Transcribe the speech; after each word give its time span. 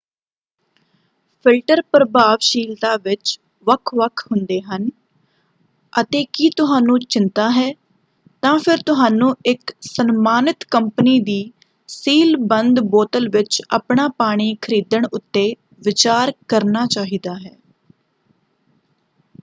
Filter 1.45 1.81
ਪ੍ਰਭਾਵਸ਼ੀਲਤਾ 1.91 2.95
ਵਿੱਚ 2.97 3.39
ਵੱਖ-ਵੱਖ 3.67 4.25
ਹੁੰਦੇ 4.25 4.59
ਹਨ 4.61 4.89
ਅਤੇ 5.93 6.23
ਕੀ 6.33 6.49
ਤੁਹਾਨੂੰ 6.49 6.99
ਚਿੰਤਾ 6.99 7.49
ਹੈ 7.49 7.67
ਤਾਂ 8.43 8.57
ਫਿਰ 8.59 8.81
ਤੁਹਾਨੂੰ 8.85 9.35
ਇਕ 9.45 9.71
ਸਨਮਾਨਿਤ 9.81 10.63
ਕੰਪਨੀ 10.71 11.19
ਦੀ 11.19 11.51
ਸੀਲ-ਬੰਦ 11.89 12.79
ਬੋਤਲ 12.79 13.29
ਵਿੱਚ 13.29 13.61
ਆਪਣਾ 13.69 14.07
ਪਾਣੀ 14.17 14.55
ਖਰੀਦਣ 14.61 15.05
ਉੱਤੇ 15.13 15.53
ਵਿਚਾਰ 15.85 16.33
ਕਰਨਾ 16.47 16.85
ਚਾਹੀਦਾ 16.85 17.35
ਹੈ। 17.35 17.55